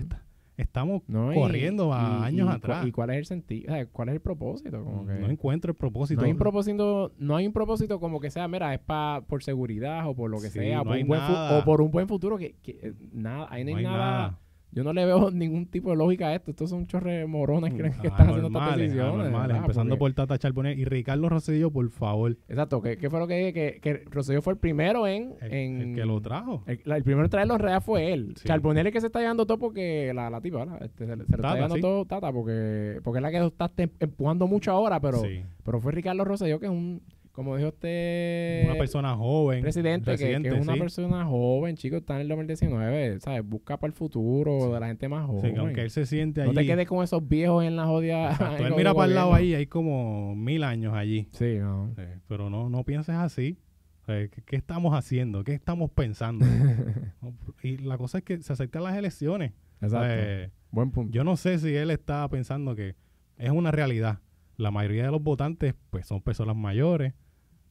Estamos 0.62 1.02
corriendo 1.34 1.92
a 1.92 2.24
años 2.24 2.48
atrás. 2.48 2.86
¿Y 2.86 2.92
cuál 2.92 3.10
es 3.10 3.18
el 3.18 3.26
sentido? 3.26 3.74
¿Cuál 3.92 4.08
es 4.08 4.14
el 4.14 4.20
propósito? 4.20 4.84
Como 4.84 5.04
no 5.04 5.30
encuentro 5.30 5.70
el 5.70 5.76
propósito. 5.76 6.20
No 6.20 6.26
hay 6.26 6.32
un 6.32 6.38
propósito, 6.38 7.12
no 7.18 7.36
hay 7.36 7.46
un 7.46 7.52
propósito 7.52 8.00
como 8.00 8.20
que 8.20 8.30
sea, 8.30 8.48
mira, 8.48 8.72
es 8.74 8.80
pa, 8.80 9.22
por 9.26 9.42
seguridad 9.42 10.08
o 10.08 10.14
por 10.14 10.30
lo 10.30 10.40
que 10.40 10.50
sea, 10.50 10.82
por 10.82 10.96
un 10.96 11.06
buen 11.06 11.20
o 11.20 11.64
por 11.64 11.80
un 11.80 11.90
buen 11.90 12.08
futuro 12.08 12.38
que, 12.38 12.54
que 12.62 12.94
nada, 13.12 13.46
ahí 13.50 13.64
no 13.64 13.76
hay, 13.76 13.84
nada 13.84 14.38
yo 14.72 14.82
no 14.82 14.92
le 14.92 15.04
veo 15.04 15.30
ningún 15.32 15.66
tipo 15.66 15.90
de 15.90 15.96
lógica 15.96 16.28
a 16.28 16.34
esto. 16.34 16.50
Estos 16.50 16.70
son 16.70 16.86
chorre 16.86 17.26
morones 17.26 17.74
que, 17.74 17.82
que 17.82 18.08
están 18.08 18.28
haciendo 18.28 18.48
estas 18.48 18.76
decisiones. 18.76 19.32
empezando 19.50 19.98
por 19.98 20.12
Tata 20.12 20.38
Charbonnier 20.38 20.78
y 20.78 20.84
Ricardo 20.84 21.28
Rosselló, 21.28 21.70
por 21.70 21.88
favor. 21.90 22.36
Exacto. 22.48 22.80
¿Qué, 22.80 22.96
qué 22.96 23.10
fue 23.10 23.20
lo 23.20 23.26
que 23.26 23.36
dije? 23.36 23.52
Que, 23.52 23.80
que 23.80 24.04
Rosselló 24.10 24.40
fue 24.40 24.54
el 24.54 24.58
primero 24.58 25.06
en... 25.06 25.34
El, 25.40 25.52
en, 25.52 25.94
que 25.94 26.04
lo 26.04 26.20
trajo. 26.20 26.64
El, 26.66 27.02
primero 27.02 27.24
en 27.24 27.30
traer 27.30 27.48
los 27.48 27.60
reales 27.60 27.84
fue 27.84 28.12
él. 28.12 28.34
Charbonnier 28.44 28.86
es 28.86 28.90
el 28.90 28.92
que 28.94 29.00
se 29.00 29.06
está 29.08 29.20
llevando 29.20 29.46
todo 29.46 29.58
porque... 29.58 30.12
La, 30.14 30.30
la 30.30 30.40
tipa, 30.40 30.58
¿verdad? 30.58 30.82
Este, 30.82 31.06
se, 31.06 31.16
le 31.16 31.24
está 31.24 31.54
llevando 31.54 31.76
todo 31.76 32.04
Tata 32.06 32.32
porque, 32.32 33.00
porque 33.04 33.18
es 33.18 33.22
la 33.22 33.30
que 33.30 33.44
está 33.44 33.70
empujando 34.00 34.46
mucho 34.46 34.72
ahora, 34.72 35.00
pero, 35.00 35.22
pero 35.64 35.80
fue 35.80 35.92
Ricardo 35.92 36.24
Rosselló 36.24 36.58
que 36.58 36.66
es 36.66 36.72
un 36.72 37.02
como 37.32 37.56
dijo 37.56 37.70
usted... 37.70 38.64
Una 38.66 38.74
persona 38.74 39.16
joven. 39.16 39.62
Presidente, 39.62 40.16
que, 40.16 40.34
es 40.34 40.60
una 40.60 40.76
persona 40.76 41.24
joven, 41.24 41.76
chico, 41.76 41.96
está 41.96 42.16
en 42.16 42.22
el 42.22 42.28
2019, 42.28 43.20
¿sabes? 43.20 43.42
Busca 43.44 43.78
para 43.78 43.90
el 43.90 43.96
futuro 43.96 44.72
de 44.72 44.80
la 44.80 44.86
gente 44.86 45.08
más 45.08 45.26
joven. 45.26 45.54
Sí, 45.54 45.58
aunque 45.58 45.80
él 45.82 45.90
se 45.90 46.04
siente 46.04 46.42
allí... 46.42 46.50
No 46.50 46.54
te 46.54 46.66
quedes 46.66 46.86
con 46.86 47.02
esos 47.02 47.26
viejos 47.26 47.64
en 47.64 47.76
la 47.76 47.86
jodida... 47.86 48.36
Él 48.58 48.74
mira 48.76 48.92
para 48.92 49.06
el 49.06 49.14
lado 49.14 49.34
ahí, 49.34 49.54
hay 49.54 49.66
como 49.66 50.34
mil 50.36 50.62
años 50.62 50.94
allí. 50.94 51.28
Sí, 51.32 51.56
no. 51.58 51.94
pero 52.28 52.50
no, 52.50 52.68
no 52.68 52.84
pienses 52.84 53.14
así. 53.14 53.58
¿qué, 54.06 54.30
¿Qué, 54.44 54.56
estamos 54.56 54.94
haciendo? 54.94 55.42
¿Qué 55.42 55.54
estamos 55.54 55.90
pensando? 55.90 56.44
y 57.62 57.78
la 57.78 57.96
cosa 57.96 58.18
es 58.18 58.24
que 58.24 58.42
se 58.42 58.52
acercan 58.52 58.84
las 58.84 58.96
elecciones. 58.96 59.52
Exacto. 59.80 60.52
Buen 60.70 60.90
punto. 60.90 61.12
Yo 61.12 61.24
no 61.24 61.36
sé 61.36 61.58
si 61.58 61.74
él 61.74 61.90
está 61.90 62.28
pensando 62.28 62.74
que 62.74 62.94
es 63.38 63.50
una 63.50 63.70
realidad. 63.70 64.20
La 64.56 64.70
mayoría 64.70 65.04
de 65.04 65.10
los 65.10 65.22
votantes 65.22 65.74
pues 65.90 66.06
son 66.06 66.20
personas 66.20 66.56
mayores 66.56 67.14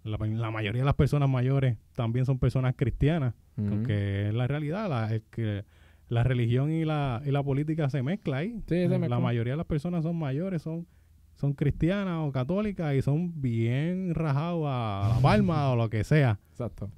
la, 0.03 0.17
mayoría 0.51 0.81
de 0.81 0.85
las 0.85 0.95
personas 0.95 1.29
mayores 1.29 1.77
también 1.93 2.25
son 2.25 2.39
personas 2.39 2.75
cristianas, 2.75 3.33
porque 3.55 4.29
es 4.29 4.33
la 4.33 4.47
realidad, 4.47 4.89
la, 4.89 5.13
es 5.13 5.21
que 5.29 5.63
la 6.07 6.23
religión 6.23 6.71
y 6.71 6.83
la, 6.83 7.21
y 7.25 7.31
la 7.31 7.43
política 7.43 7.89
se 7.89 8.03
mezcla 8.03 8.37
ahí. 8.37 8.61
la 8.67 9.19
mayoría 9.19 9.53
de 9.53 9.57
las 9.57 9.65
personas 9.65 10.03
son 10.03 10.17
mayores, 10.17 10.61
son, 10.61 10.87
son 11.35 11.53
cristianas 11.53 12.27
o 12.27 12.31
católicas 12.31 12.93
y 12.95 13.01
son 13.01 13.41
bien 13.41 14.13
rajados 14.13 14.65
a 14.67 15.13
la 15.15 15.19
palma 15.21 15.71
o 15.71 15.75
lo 15.75 15.89
que 15.89 16.03
sea. 16.03 16.39
Exacto. 16.51 16.89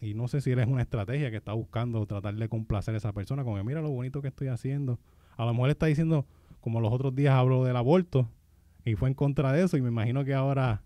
Y 0.00 0.14
no 0.14 0.28
sé 0.28 0.40
si 0.40 0.50
eres 0.50 0.66
una 0.66 0.82
estrategia 0.82 1.30
que 1.30 1.36
está 1.36 1.52
buscando 1.52 2.04
tratar 2.06 2.34
de 2.34 2.48
complacer 2.48 2.94
a 2.94 2.98
esa 2.98 3.12
persona, 3.12 3.44
como 3.44 3.62
mira 3.64 3.80
lo 3.80 3.90
bonito 3.90 4.20
que 4.20 4.28
estoy 4.28 4.48
haciendo. 4.48 4.98
A 5.36 5.44
lo 5.44 5.54
mejor 5.54 5.70
está 5.70 5.86
diciendo, 5.86 6.26
como 6.60 6.80
los 6.80 6.92
otros 6.92 7.14
días 7.14 7.34
hablo 7.34 7.64
del 7.64 7.76
aborto, 7.76 8.28
y 8.84 8.94
fue 8.94 9.08
en 9.08 9.14
contra 9.14 9.52
de 9.52 9.64
eso, 9.64 9.76
y 9.76 9.82
me 9.82 9.88
imagino 9.88 10.24
que 10.24 10.34
ahora 10.34 10.82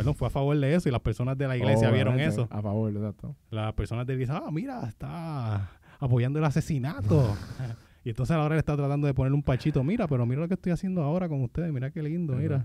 perdón, 0.00 0.14
fue 0.14 0.28
a 0.28 0.30
favor 0.30 0.58
de 0.58 0.74
eso 0.74 0.88
y 0.88 0.92
las 0.92 1.00
personas 1.00 1.36
de 1.36 1.46
la 1.46 1.56
iglesia 1.56 1.90
vieron 1.90 2.18
eso. 2.18 2.48
A 2.50 2.62
favor, 2.62 2.90
exacto. 2.90 3.36
Las 3.50 3.74
personas 3.74 4.06
de 4.06 4.14
la 4.14 4.22
iglesia, 4.22 4.42
ah, 4.44 4.50
mira, 4.50 4.88
está 4.88 5.70
apoyando 5.98 6.38
el 6.38 6.44
asesinato. 6.44 7.36
y 8.04 8.08
entonces 8.08 8.34
ahora 8.34 8.54
le 8.54 8.60
está 8.60 8.76
tratando 8.76 9.06
de 9.06 9.14
poner 9.14 9.32
un 9.34 9.42
pachito, 9.42 9.84
mira, 9.84 10.08
pero 10.08 10.24
mira 10.24 10.40
lo 10.40 10.48
que 10.48 10.54
estoy 10.54 10.72
haciendo 10.72 11.02
ahora 11.02 11.28
con 11.28 11.42
ustedes, 11.42 11.70
mira 11.72 11.90
qué 11.90 12.02
lindo, 12.02 12.34
mira. 12.34 12.64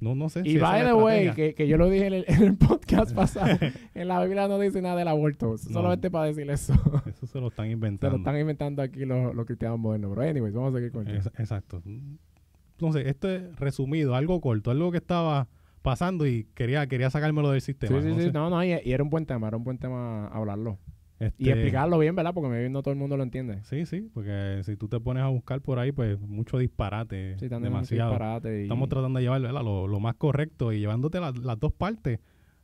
No, 0.00 0.16
no 0.16 0.28
sé. 0.28 0.42
Y 0.44 0.54
si 0.54 0.58
by 0.58 0.84
the 0.84 0.94
way, 0.94 1.30
que, 1.30 1.54
que, 1.54 1.68
yo 1.68 1.76
lo 1.76 1.88
dije 1.88 2.08
en 2.08 2.14
el, 2.14 2.24
en 2.26 2.42
el 2.42 2.56
podcast 2.56 3.14
pasado, 3.14 3.56
en 3.94 4.08
la 4.08 4.20
Biblia 4.24 4.48
no 4.48 4.58
dice 4.58 4.82
nada 4.82 4.96
del 4.96 5.06
aborto, 5.06 5.56
solamente 5.58 6.10
para 6.10 6.24
decir 6.24 6.50
eso. 6.50 6.74
Eso 7.06 7.26
se 7.26 7.40
lo 7.40 7.48
están 7.48 7.70
inventando. 7.70 8.16
Se 8.16 8.18
lo 8.18 8.28
están 8.28 8.40
inventando 8.40 8.82
aquí 8.82 9.04
los, 9.04 9.32
los 9.32 9.46
cristianos 9.46 9.78
modernos. 9.78 10.10
Pero 10.16 10.28
anyways, 10.28 10.52
vamos 10.52 10.74
a 10.74 10.76
seguir 10.78 10.90
con 10.90 11.06
eso. 11.06 11.30
Exacto. 11.38 11.80
Entonces, 11.84 13.06
esto 13.06 13.30
es 13.30 13.54
resumido, 13.60 14.16
algo 14.16 14.40
corto, 14.40 14.72
algo 14.72 14.90
que 14.90 14.98
estaba 14.98 15.46
pasando 15.82 16.26
y 16.26 16.44
quería, 16.54 16.86
quería 16.86 17.10
sacármelo 17.10 17.50
del 17.50 17.60
sistema. 17.60 18.00
Sí, 18.00 18.14
sí, 18.14 18.22
sí. 18.22 18.30
No, 18.32 18.48
no, 18.50 18.64
y, 18.64 18.70
era 18.72 19.02
un 19.02 19.10
buen 19.10 19.26
tema, 19.26 19.48
era 19.48 19.56
un 19.56 19.64
buen 19.64 19.78
tema 19.78 20.28
hablarlo. 20.28 20.78
Este, 21.18 21.44
Y 21.44 21.50
explicarlo 21.50 21.98
bien, 22.00 22.16
¿verdad? 22.16 22.34
Porque 22.34 22.48
maybe 22.48 22.68
no 22.68 22.82
todo 22.82 22.92
el 22.92 22.98
mundo 22.98 23.16
lo 23.16 23.22
entiende. 23.22 23.62
Sí, 23.62 23.86
sí, 23.86 24.10
porque 24.12 24.60
si 24.64 24.76
tú 24.76 24.88
te 24.88 24.98
pones 24.98 25.22
a 25.22 25.28
buscar 25.28 25.60
por 25.60 25.78
ahí, 25.78 25.92
pues 25.92 26.18
mucho 26.18 26.58
disparate, 26.58 27.38
Sí, 27.38 27.46
demasiado. 27.48 28.10
disparate 28.10 28.60
y- 28.60 28.62
Estamos 28.64 28.88
tratando 28.88 29.18
de 29.18 29.24
llevar 29.24 29.40
¿verdad? 29.40 29.62
Lo, 29.62 29.86
lo 29.86 30.00
más 30.00 30.16
correcto 30.16 30.72
y 30.72 30.80
llevándote 30.80 31.20
la- 31.20 31.30
las 31.30 31.60
dos 31.60 31.72
partes. 31.72 32.18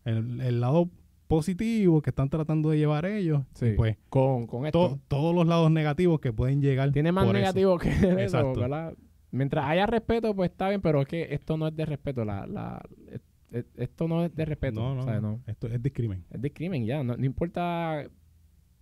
El, 0.04 0.40
el 0.40 0.60
lado 0.60 0.88
positivo 1.28 2.00
que 2.02 2.10
están 2.10 2.30
tratando 2.30 2.70
de 2.70 2.78
llevar 2.78 3.04
ellos, 3.06 3.42
Sí. 3.54 3.66
y 3.66 3.72
pues 3.75 3.96
con, 4.08 4.46
con 4.46 4.66
esto. 4.66 4.88
to- 4.88 4.98
todos 5.08 5.34
los 5.34 5.46
lados 5.46 5.70
negativos 5.70 6.18
que 6.20 6.32
pueden 6.32 6.60
llegar. 6.60 6.90
Tiene 6.90 7.12
más 7.12 7.26
por 7.26 7.37
eso. 7.37 7.40
negativo 7.40 7.78
que 7.78 7.90
eso. 8.25 8.54
¿verdad? 8.54 8.94
Mientras 9.30 9.64
haya 9.66 9.87
respeto, 9.87 10.35
pues 10.35 10.50
está 10.50 10.68
bien, 10.68 10.80
pero 10.80 11.02
es 11.02 11.08
que 11.08 11.35
esto 11.35 11.56
no 11.56 11.68
es 11.68 11.76
de 11.76 11.85
respeto. 11.87 12.25
La, 12.25 12.47
la, 12.47 12.80
es- 13.12 13.20
es- 13.50 13.66
esto 13.76 14.08
no 14.08 14.25
es 14.25 14.35
de 14.35 14.44
respeto. 14.44 14.80
No, 14.80 14.94
no, 14.94 15.02
¿sabes? 15.02 15.20
no. 15.23 15.40
esto 15.47 15.66
es 15.68 15.82
discrimen. 15.82 16.25
Es 16.30 16.40
discrimen 16.40 16.85
ya. 16.87 17.02
No, 17.02 17.16
no 17.16 17.25
importa 17.26 18.04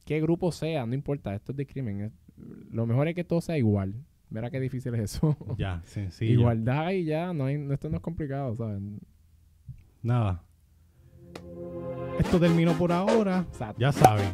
qué 0.05 0.21
grupo 0.21 0.53
sea, 0.53 0.87
no 0.87 0.95
importa. 0.95 1.35
Esto 1.35 1.53
es 1.53 1.59
discrimen. 1.59 2.01
Es- 2.03 2.13
lo 2.71 2.87
mejor 2.87 3.09
es 3.09 3.15
que 3.15 3.25
todo 3.25 3.41
sea 3.41 3.57
igual. 3.59 3.95
Mira 4.29 4.51
qué 4.51 4.61
difícil 4.61 4.95
es 4.95 5.01
eso. 5.15 5.37
Ya, 5.59 5.81
sencillo. 5.85 6.33
Igualdad 6.41 6.91
y 6.91 7.05
ya. 7.05 7.33
No 7.33 7.47
hay, 7.47 7.55
esto 7.73 7.89
no 7.91 7.97
es 7.97 8.03
complicado, 8.03 8.55
¿sabes? 8.57 8.81
Nada. 10.03 10.43
Esto 12.19 12.39
terminó 12.41 12.73
por 12.75 12.93
ahora. 12.93 13.41
Exacto. 13.49 13.81
Ya 13.81 13.93
saben. 13.93 14.33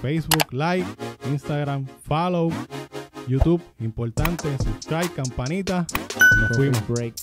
Facebook, 0.00 0.52
like, 0.52 0.86
Instagram, 1.30 1.84
follow, 1.86 2.50
YouTube, 3.28 3.62
importante, 3.80 4.48
subscribe, 4.56 5.10
campanita. 5.14 5.86
Nos 6.40 6.56
fuimos. 6.56 6.88
Break. 6.88 7.14